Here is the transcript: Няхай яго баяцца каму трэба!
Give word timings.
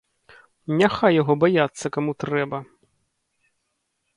Няхай 0.79 1.13
яго 1.21 1.33
баяцца 1.43 1.85
каму 1.99 2.11
трэба! 2.25 2.57